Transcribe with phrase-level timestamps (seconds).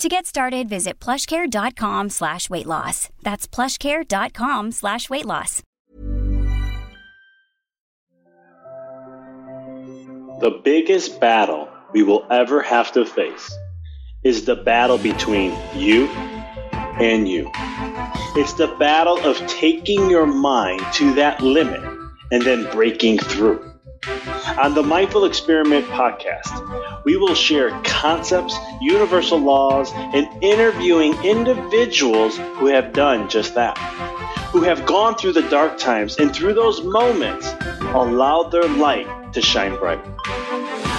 [0.00, 3.08] To get started, visit plushcare.com slash weight loss.
[3.22, 5.62] That's plushcare.com slash weight loss.
[10.40, 13.50] The biggest battle we will ever have to face
[14.22, 16.08] is the battle between you
[17.00, 17.50] and you.
[18.36, 21.80] It's the battle of taking your mind to that limit
[22.30, 23.75] and then breaking through.
[24.06, 32.66] On the Mindful Experiment podcast, we will share concepts, universal laws, and interviewing individuals who
[32.66, 33.76] have done just that,
[34.52, 37.52] who have gone through the dark times and through those moments
[37.94, 40.00] allowed their light to shine bright.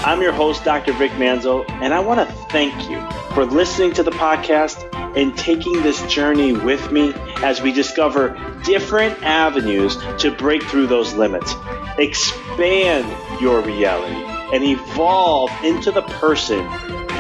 [0.06, 0.92] I'm your host, Dr.
[0.94, 3.02] Vic Manzo, and I want to thank you
[3.34, 4.84] for listening to the podcast
[5.16, 7.14] and taking this journey with me
[7.44, 8.30] as we discover
[8.64, 11.54] different avenues to break through those limits,
[11.98, 13.06] expand
[13.42, 14.16] your reality,
[14.56, 16.60] and evolve into the person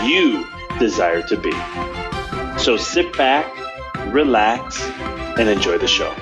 [0.03, 0.45] you
[0.79, 1.51] desire to be.
[2.57, 3.53] So sit back,
[4.13, 4.81] relax,
[5.37, 6.13] and enjoy the show.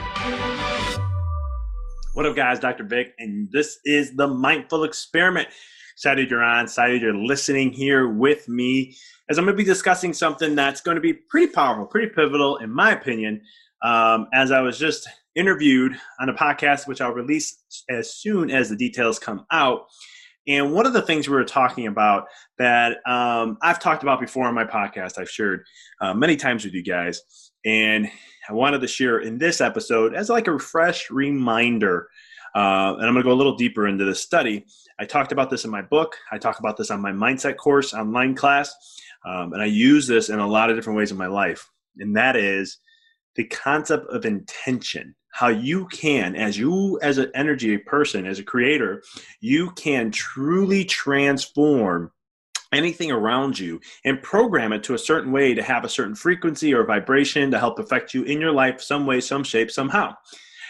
[2.13, 2.59] What up, guys?
[2.59, 2.83] Dr.
[2.83, 5.47] Vic, and this is the Mindful Experiment.
[5.93, 8.95] Excited you're on, excited you're listening here with me
[9.29, 12.57] as I'm going to be discussing something that's going to be pretty powerful, pretty pivotal,
[12.57, 13.41] in my opinion.
[13.85, 17.57] Um, as I was just interviewed on a podcast, which I'll release
[17.89, 19.85] as soon as the details come out.
[20.47, 22.25] And one of the things we were talking about
[22.57, 25.65] that um, I've talked about before on my podcast, I've shared
[26.01, 27.21] uh, many times with you guys,
[27.65, 28.09] and
[28.47, 32.07] I wanted to share in this episode as like a fresh reminder.
[32.55, 34.65] Uh, and I'm going to go a little deeper into this study
[34.99, 36.15] I talked about this in my book.
[36.31, 38.73] I talk about this on my mindset course online class.
[39.25, 41.69] Um, and I use this in a lot of different ways in my life.
[41.97, 42.77] And that is
[43.35, 45.15] the concept of intention.
[45.29, 49.03] How you can, as you, as an energy person, as a creator,
[49.41, 52.11] you can truly transform
[52.71, 56.73] anything around you and program it to a certain way to have a certain frequency
[56.73, 60.13] or vibration to help affect you in your life some way, some shape, somehow.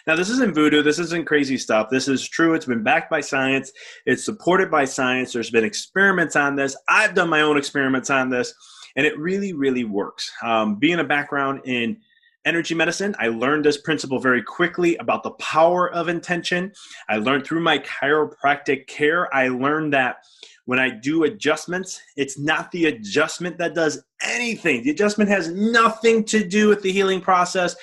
[0.07, 0.83] Now, this isn't voodoo.
[0.83, 1.89] This isn't crazy stuff.
[1.89, 2.53] This is true.
[2.53, 3.71] It's been backed by science.
[4.05, 5.33] It's supported by science.
[5.33, 6.75] There's been experiments on this.
[6.87, 8.53] I've done my own experiments on this,
[8.95, 10.31] and it really, really works.
[10.43, 11.97] Um, being a background in
[12.45, 16.71] energy medicine, I learned this principle very quickly about the power of intention.
[17.09, 20.17] I learned through my chiropractic care, I learned that
[20.65, 24.83] when I do adjustments, it's not the adjustment that does anything.
[24.83, 27.75] The adjustment has nothing to do with the healing process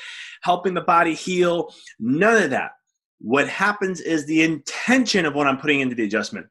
[0.42, 2.72] helping the body heal, none of that.
[3.20, 6.46] What happens is the intention of what I'm putting into the adjustment,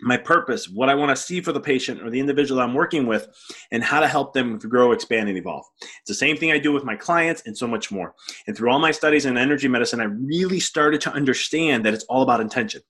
[0.00, 3.06] my purpose, what I want to see for the patient or the individual I'm working
[3.06, 3.28] with,
[3.70, 5.64] and how to help them grow, expand, and evolve.
[5.82, 8.14] It's the same thing I do with my clients and so much more.
[8.46, 12.04] And through all my studies in energy medicine, I really started to understand that it's
[12.04, 12.82] all about intention.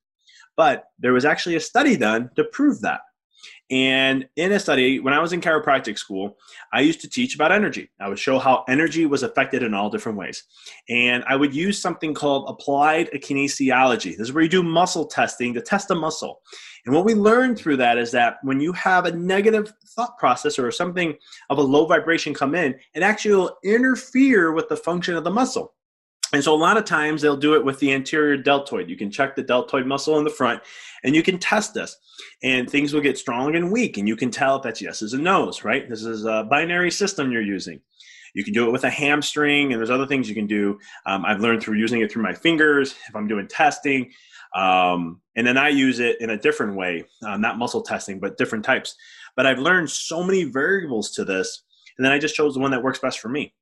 [0.56, 3.00] But there was actually a study done to prove that.
[3.70, 6.36] And in a study, when I was in chiropractic school,
[6.72, 7.90] I used to teach about energy.
[8.00, 10.44] I would show how energy was affected in all different ways.
[10.88, 14.16] And I would use something called applied kinesiology.
[14.16, 16.42] This is where you do muscle testing to test a muscle.
[16.84, 20.58] And what we learned through that is that when you have a negative thought process
[20.58, 21.16] or something
[21.50, 25.30] of a low vibration come in, it actually will interfere with the function of the
[25.30, 25.74] muscle.
[26.36, 28.90] And so a lot of times they'll do it with the anterior deltoid.
[28.90, 30.62] You can check the deltoid muscle in the front
[31.02, 31.96] and you can test this.
[32.42, 33.96] And things will get strong and weak.
[33.96, 35.88] And you can tell if that's yeses and nos, right?
[35.88, 37.80] This is a binary system you're using.
[38.34, 40.78] You can do it with a hamstring, and there's other things you can do.
[41.06, 44.12] Um, I've learned through using it through my fingers if I'm doing testing.
[44.54, 48.36] Um, and then I use it in a different way, uh, not muscle testing, but
[48.36, 48.94] different types.
[49.36, 51.62] But I've learned so many variables to this.
[51.96, 53.54] And then I just chose the one that works best for me.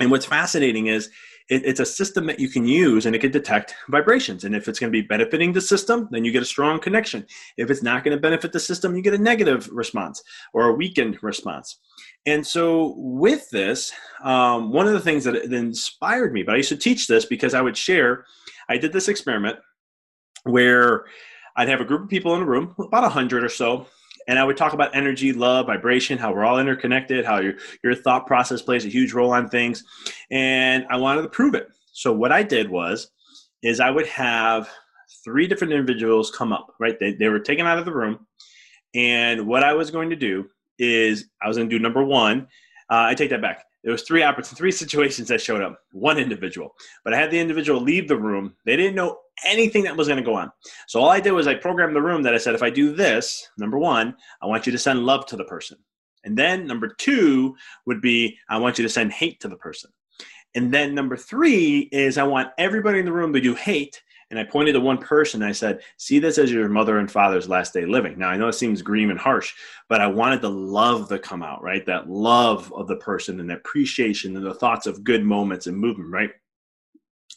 [0.00, 1.10] And what's fascinating is
[1.50, 4.44] it, it's a system that you can use and it can detect vibrations.
[4.44, 7.26] And if it's going to be benefiting the system, then you get a strong connection.
[7.56, 10.22] If it's not going to benefit the system, you get a negative response
[10.54, 11.78] or a weakened response.
[12.26, 13.92] And so, with this,
[14.22, 17.54] um, one of the things that inspired me, but I used to teach this because
[17.54, 18.26] I would share,
[18.68, 19.58] I did this experiment
[20.44, 21.06] where
[21.56, 23.86] I'd have a group of people in a room, about 100 or so,
[24.28, 27.94] and I would talk about energy, love, vibration, how we're all interconnected, how your, your
[27.94, 29.84] thought process plays a huge role on things.
[30.30, 31.68] And I wanted to prove it.
[31.92, 33.10] So what I did was,
[33.62, 34.70] is I would have
[35.24, 36.98] three different individuals come up, right?
[36.98, 38.26] They, they were taken out of the room.
[38.94, 42.48] And what I was going to do is I was going to do number one.
[42.90, 45.78] Uh, I take that back there was three opportunities, three situations that showed up.
[45.92, 46.74] One individual,
[47.04, 48.54] but I had the individual leave the room.
[48.64, 50.50] They didn't know anything that was going to go on.
[50.86, 52.92] So all I did was I programmed the room that I said, if I do
[52.92, 55.78] this, number one, I want you to send love to the person,
[56.24, 57.56] and then number two
[57.86, 59.90] would be I want you to send hate to the person,
[60.54, 64.38] and then number three is I want everybody in the room to do hate, and
[64.38, 65.42] I pointed to one person.
[65.42, 68.18] And I said, See this as your mother and father's last day living.
[68.18, 69.54] Now, I know it seems grim and harsh,
[69.88, 71.84] but I wanted the love to come out, right?
[71.86, 76.10] That love of the person and appreciation and the thoughts of good moments and movement,
[76.10, 76.30] right?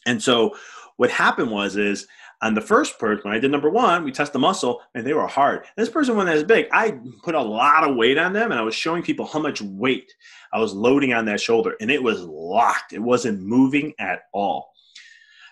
[0.06, 0.56] And so
[0.96, 2.06] what happened was, is
[2.42, 5.14] on the first person, when I did number one, we test the muscle and they
[5.14, 5.64] were hard.
[5.76, 6.66] This person wasn't as big.
[6.72, 9.62] I put a lot of weight on them and I was showing people how much
[9.62, 10.12] weight
[10.52, 12.92] I was loading on that shoulder and it was locked.
[12.92, 14.72] It wasn't moving at all.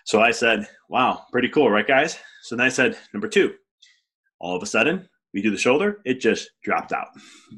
[0.05, 2.17] So I said, wow, pretty cool, right, guys?
[2.43, 3.55] So then I said, number two,
[4.39, 7.07] all of a sudden, we do the shoulder, it just dropped out.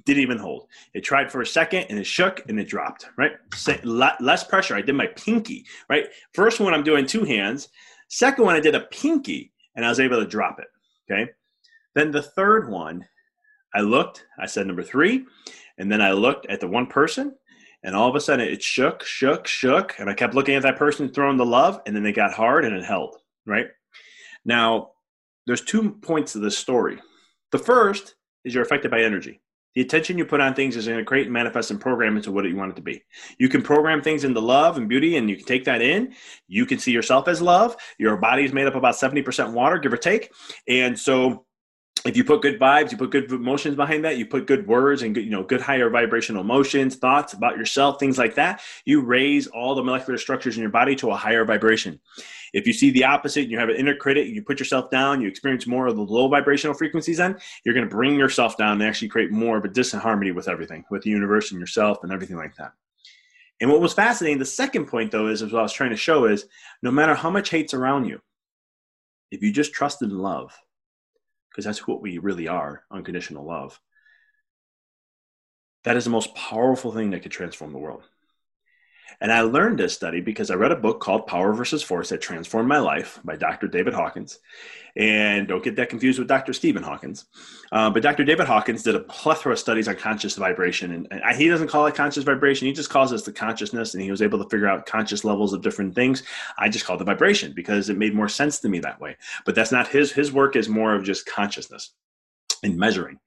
[0.06, 0.68] Didn't even hold.
[0.94, 3.34] It tried for a second and it shook and it dropped, right?
[3.84, 4.76] Less pressure.
[4.76, 6.06] I did my pinky, right?
[6.34, 7.70] First one, I'm doing two hands.
[8.08, 10.68] Second one, I did a pinky and I was able to drop it,
[11.12, 11.32] okay?
[11.96, 13.06] Then the third one,
[13.74, 15.26] I looked, I said number three,
[15.78, 17.36] and then I looked at the one person
[17.84, 20.78] and all of a sudden it shook, shook, shook, and I kept looking at that
[20.78, 23.18] person throwing the love, and then they got hard and it held.
[23.46, 23.68] Right
[24.44, 24.92] now,
[25.46, 27.00] there's two points to this story.
[27.56, 29.40] The first is you're affected by energy.
[29.76, 32.30] The attention you put on things is going to create, and manifest, and program into
[32.30, 33.02] what you want it to be.
[33.38, 36.16] You can program things into love and beauty, and you can take that in.
[36.50, 37.78] You can see yourself as love.
[37.98, 40.34] Your body is made up about 70% water, give or take.
[40.68, 41.45] And so
[42.06, 45.02] if you put good vibes, you put good emotions behind that, you put good words
[45.02, 49.02] and good, you know, good higher vibrational emotions, thoughts about yourself, things like that, you
[49.02, 52.00] raise all the molecular structures in your body to a higher vibration.
[52.54, 55.20] If you see the opposite, and you have an inner critic, you put yourself down,
[55.20, 58.74] you experience more of the low vibrational frequencies, then you're going to bring yourself down
[58.74, 62.14] and actually create more of a disharmony with everything, with the universe and yourself and
[62.14, 62.74] everything like that.
[63.62, 65.98] And what was fascinating, the second point though, is, is what I was trying to
[65.98, 66.46] show is
[66.84, 68.22] no matter how much hate's around you,
[69.32, 70.56] if you just trust in love,
[71.56, 73.80] because that's what we really are unconditional love.
[75.86, 78.04] That is the most powerful thing that could transform the world.
[79.22, 82.22] And I learned this study because I read a book called Power versus Force that
[82.22, 83.68] transformed my life by Dr.
[83.68, 84.40] David Hawkins.
[84.98, 86.54] And don't get that confused with Dr.
[86.54, 87.26] Stephen Hawkins.
[87.72, 88.24] Uh, but Dr.
[88.24, 90.92] David Hawkins did a plethora of studies on conscious vibration.
[90.94, 93.94] And, and, he doesn't call it conscious vibration, he just calls it the consciousness.
[93.94, 96.24] And he was able to figure out conscious levels of different things.
[96.58, 99.18] I just called it vibration because it made more sense to me that way.
[99.46, 101.92] But that's not his, his work is more of just consciousness
[102.64, 103.20] and measuring.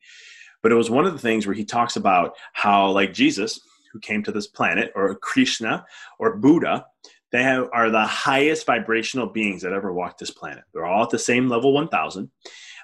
[0.63, 3.61] But it was one of the things where he talks about how, like Jesus,
[3.93, 5.85] who came to this planet, or Krishna,
[6.19, 6.87] or Buddha,
[7.31, 10.65] they have, are the highest vibrational beings that ever walked this planet.
[10.73, 12.31] They're all at the same level 1000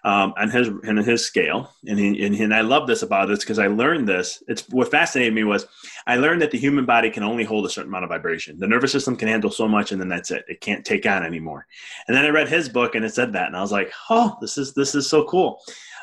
[0.04, 1.70] um, on his on his scale.
[1.86, 4.42] And, he, and, and I love this about this because I learned this.
[4.48, 5.66] It's what fascinated me was
[6.06, 8.58] I learned that the human body can only hold a certain amount of vibration.
[8.58, 10.44] The nervous system can handle so much, and then that's it.
[10.46, 11.66] It can't take on anymore.
[12.06, 14.36] And then I read his book, and it said that, and I was like, oh,
[14.42, 15.60] this is this is so cool.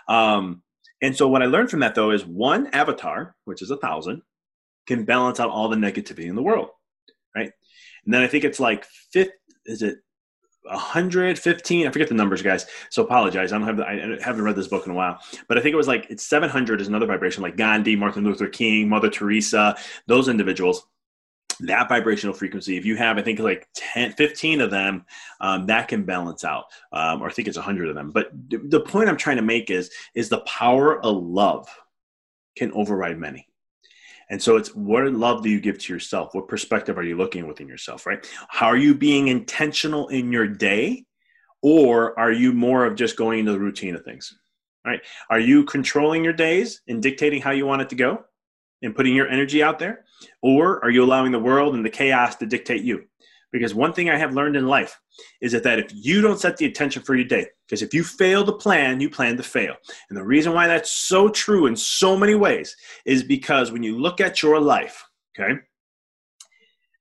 [0.07, 0.63] Um,
[1.03, 4.23] and so what I learned from that though is one avatar, which is a thousand,
[4.87, 6.69] can balance out all the negativity in the world,
[7.35, 7.51] right?
[8.05, 9.31] And then I think it's like fifth,
[9.65, 9.99] is it
[10.63, 13.51] 115 i forget the numbers guys so apologize.
[13.51, 15.19] I don't have the, i haven't read this book in a while.
[15.47, 18.47] But i think it was like it's 700 is another vibration like gandhi martin luther
[18.47, 19.75] king mother teresa
[20.07, 20.83] those individuals.
[21.61, 25.05] That vibrational frequency if you have i think like 10 15 of them
[25.39, 26.65] um, that can balance out.
[26.91, 28.11] Um, or i think it's 100 of them.
[28.11, 31.67] But the point i'm trying to make is is the power of love
[32.55, 33.47] can override many
[34.31, 37.47] and so it's what love do you give to yourself what perspective are you looking
[37.47, 41.05] within yourself right how are you being intentional in your day
[41.61, 44.35] or are you more of just going into the routine of things
[44.83, 48.23] right are you controlling your days and dictating how you want it to go
[48.81, 50.05] and putting your energy out there?
[50.41, 53.05] Or are you allowing the world and the chaos to dictate you?
[53.51, 54.97] Because one thing I have learned in life
[55.41, 58.03] is that, that if you don't set the intention for your day, because if you
[58.03, 59.75] fail to plan, you plan to fail.
[60.09, 63.99] And the reason why that's so true in so many ways is because when you
[63.99, 65.03] look at your life,
[65.37, 65.59] okay,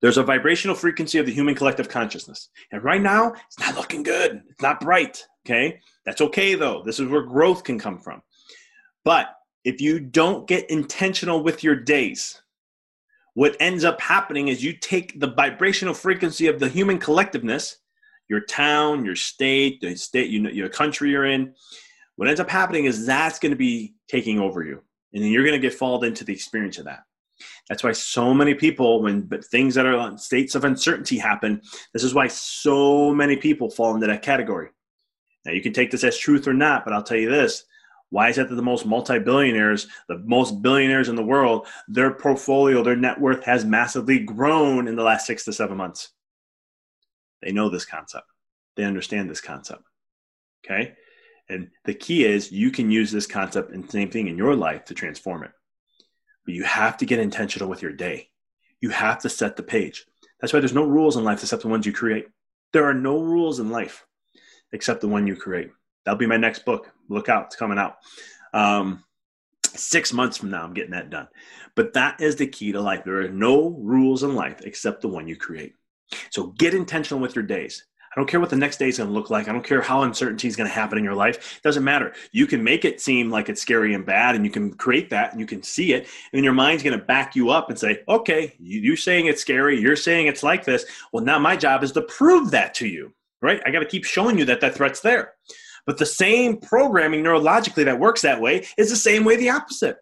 [0.00, 2.48] there's a vibrational frequency of the human collective consciousness.
[2.72, 4.42] And right now, it's not looking good.
[4.48, 5.24] It's not bright.
[5.46, 5.78] Okay.
[6.04, 6.82] That's okay though.
[6.84, 8.22] This is where growth can come from.
[9.04, 9.28] But
[9.64, 12.40] if you don't get intentional with your days,
[13.34, 17.76] what ends up happening is you take the vibrational frequency of the human collectiveness,
[18.28, 21.54] your town, your state, the state, you know, your country you're in.
[22.16, 24.82] What ends up happening is that's going to be taking over you,
[25.12, 27.00] and then you're going to get followed into the experience of that.
[27.68, 31.62] That's why so many people, when but things that are states of uncertainty happen,
[31.94, 34.68] this is why so many people fall into that category.
[35.46, 37.64] Now, you can take this as truth or not, but I'll tell you this
[38.10, 42.82] why is it that the most multi-billionaires, the most billionaires in the world, their portfolio,
[42.82, 46.10] their net worth has massively grown in the last six to seven months?
[47.40, 48.26] They know this concept.
[48.76, 49.82] They understand this concept.
[50.64, 50.94] Okay?
[51.48, 54.84] And the key is you can use this concept and same thing in your life
[54.86, 55.52] to transform it.
[56.44, 58.28] But you have to get intentional with your day.
[58.80, 60.06] You have to set the page.
[60.40, 62.26] That's why there's no rules in life except the ones you create.
[62.72, 64.06] There are no rules in life
[64.72, 65.70] except the one you create.
[66.04, 66.90] That'll be my next book.
[67.08, 67.96] Look out, it's coming out.
[68.52, 69.04] Um,
[69.74, 71.28] six months from now, I'm getting that done.
[71.76, 73.04] But that is the key to life.
[73.04, 75.74] There are no rules in life except the one you create.
[76.30, 77.84] So get intentional with your days.
[78.10, 79.48] I don't care what the next day is going to look like.
[79.48, 81.58] I don't care how uncertainty is going to happen in your life.
[81.58, 82.12] It doesn't matter.
[82.32, 85.30] You can make it seem like it's scary and bad, and you can create that
[85.30, 86.08] and you can see it.
[86.32, 89.40] And your mind's going to back you up and say, okay, you, are saying it's
[89.40, 89.80] scary.
[89.80, 90.86] You're saying it's like this.
[91.12, 93.62] Well, now my job is to prove that to you, right?
[93.64, 95.34] I got to keep showing you that that threat's there.
[95.86, 99.98] But the same programming neurologically that works that way is the same way the opposite.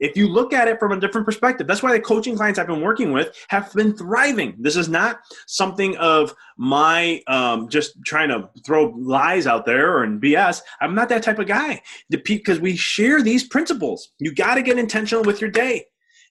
[0.00, 2.66] If you look at it from a different perspective, that's why the coaching clients I've
[2.66, 4.56] been working with have been thriving.
[4.58, 10.04] This is not something of my um, just trying to throw lies out there or
[10.04, 10.60] in BS.
[10.80, 14.10] I'm not that type of guy because we share these principles.
[14.18, 15.86] You got to get intentional with your day.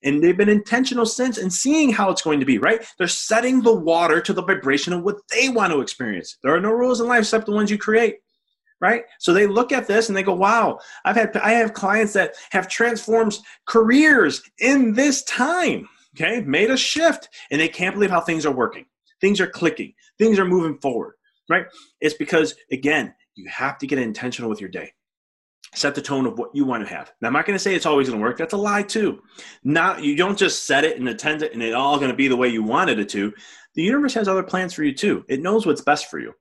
[0.06, 2.86] And they've been intentional since and seeing how it's going to be, right?
[2.98, 6.38] They're setting the water to the vibration of what they want to experience.
[6.44, 8.18] There are no rules in life except the ones you create
[8.84, 9.06] right?
[9.20, 12.36] So they look at this and they go wow i've had i have clients that
[12.52, 16.42] have transformed careers in this time okay?
[16.42, 18.86] Made a shift and they can't believe how things are working.
[19.20, 19.96] Things are clicking.
[20.20, 21.16] Things are moving forward
[21.50, 21.66] right?
[22.02, 24.92] It's because again you have to get intentional with your day.
[25.74, 27.12] Set the tone of what you want to have.
[27.20, 28.38] Now i'm not going to say it's always going to work.
[28.38, 29.22] That's a lie too.
[29.64, 32.28] Not you don't just set it and attend it and it all going to be
[32.28, 33.34] the way you wanted it to.
[33.76, 35.26] The universe has other plans for you too.
[35.28, 36.34] It knows what's best for you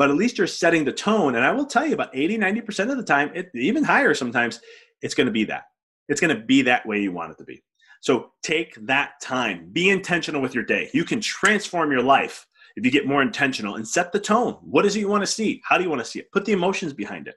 [0.00, 1.34] but at least you're setting the tone.
[1.34, 4.58] And I will tell you about 80, 90% of the time, it, even higher sometimes,
[5.02, 5.64] it's going to be that.
[6.08, 7.62] It's going to be that way you want it to be.
[8.00, 9.68] So take that time.
[9.72, 10.88] Be intentional with your day.
[10.94, 14.54] You can transform your life if you get more intentional and set the tone.
[14.62, 15.60] What is it you want to see?
[15.66, 16.32] How do you want to see it?
[16.32, 17.34] Put the emotions behind it.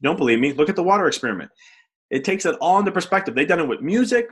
[0.00, 0.52] Don't believe me?
[0.52, 1.50] Look at the water experiment.
[2.10, 3.34] It takes it all into perspective.
[3.34, 4.28] They've done it with music,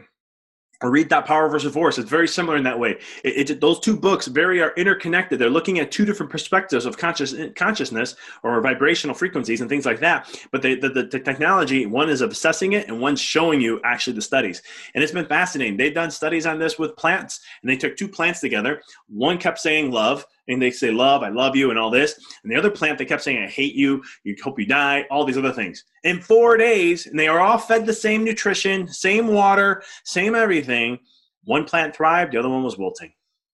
[0.83, 1.99] or read that power versus force.
[1.99, 2.99] It's very similar in that way.
[3.25, 5.39] It, it, those two books very are interconnected.
[5.39, 10.01] They're looking at two different perspectives of conscious, consciousness or vibrational frequencies and things like
[10.01, 10.29] that.
[10.51, 14.15] But they, the, the, the technology one is assessing it and one's showing you actually
[14.15, 14.63] the studies.
[14.95, 15.77] And it's been fascinating.
[15.77, 18.83] They've done studies on this with plants and they took two plants together.
[19.09, 22.15] One kept saying love and they say love i love you and all this.
[22.43, 24.03] And the other plant they kept saying i hate you.
[24.25, 25.85] You hope you die all these other things.
[26.05, 30.99] In four days and they are all fed the same nutrition same water same everything.
[31.45, 33.13] One plant thrived the other one was wilting.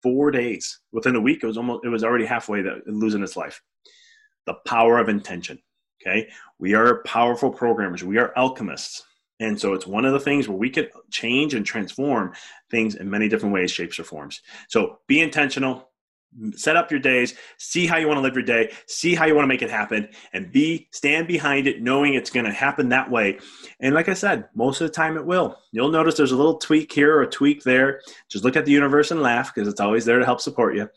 [0.04, 0.80] Four days.
[0.92, 3.62] Within a week it was almost it was already halfway that losing its life.
[4.46, 5.60] The power of intention
[6.02, 6.30] okay?
[6.60, 8.04] We are powerful programmers.
[8.04, 9.04] We are alchemists.
[9.40, 12.34] And so it's one of the things where we could change and transform
[12.72, 14.42] things in many different ways shapes or forms.
[14.68, 15.87] So be intentional
[16.56, 19.36] set up your days, see how you want to live your day, see how you
[19.36, 22.90] want to make it happen, and be stand behind it, knowing it's going to happen
[22.90, 23.40] that way.
[23.80, 25.58] And like I said, most of the time it will.
[25.72, 28.02] You'll notice there's a little tweak here or a tweak there.
[28.30, 30.90] Just look at the universe and laugh because it's always there to help support you.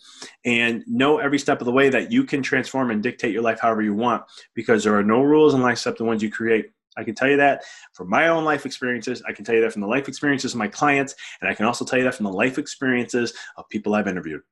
[0.45, 3.61] And know every step of the way that you can transform and dictate your life
[3.61, 6.71] however you want because there are no rules in life except the ones you create.
[6.97, 9.23] I can tell you that from my own life experiences.
[9.27, 11.15] I can tell you that from the life experiences of my clients.
[11.41, 14.43] And I can also tell you that from the life experiences of people I've interviewed.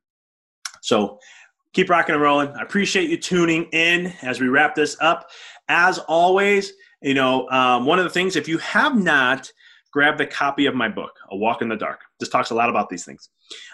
[0.88, 1.18] So
[1.74, 2.48] keep rocking and rolling.
[2.48, 5.28] I appreciate you tuning in as we wrap this up.
[5.68, 9.52] As always, you know, um, one of the things, if you have not
[9.92, 12.70] grabbed a copy of my book, A Walk in the Dark, this talks a lot
[12.70, 13.28] about these things.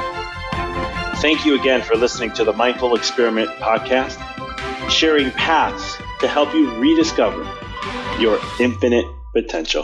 [1.21, 4.17] Thank you again for listening to the Mindful Experiment podcast,
[4.89, 7.43] sharing paths to help you rediscover
[8.19, 9.83] your infinite potential.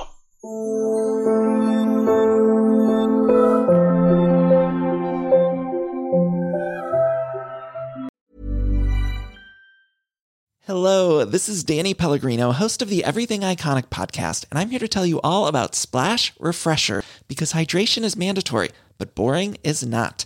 [10.66, 14.88] Hello, this is Danny Pellegrino, host of the Everything Iconic podcast, and I'm here to
[14.88, 20.26] tell you all about Splash Refresher because hydration is mandatory, but boring is not.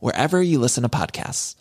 [0.00, 1.56] wherever you listen to podcasts.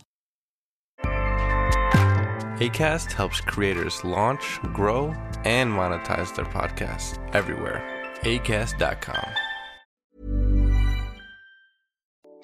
[2.59, 5.07] ACAST helps creators launch, grow,
[5.43, 7.83] and monetize their podcasts everywhere.
[8.21, 9.25] ACAST.com.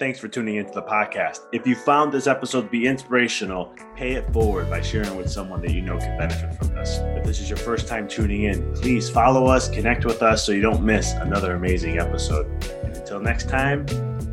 [0.00, 1.40] Thanks for tuning into the podcast.
[1.52, 5.60] If you found this episode to be inspirational, pay it forward by sharing with someone
[5.60, 6.98] that you know can benefit from this.
[7.18, 10.52] If this is your first time tuning in, please follow us, connect with us so
[10.52, 12.46] you don't miss another amazing episode.
[12.82, 13.86] And until next time,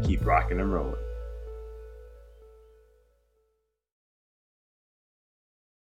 [0.04, 0.96] keep rocking and rolling.